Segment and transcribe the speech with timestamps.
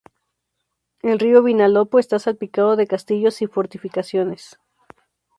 [1.03, 4.57] El río Vinalopó está salpicado de castillos y fortificaciones.